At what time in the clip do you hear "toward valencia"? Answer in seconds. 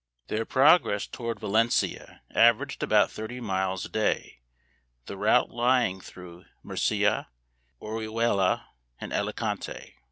1.05-2.23